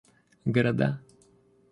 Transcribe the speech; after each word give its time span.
города 0.51 0.89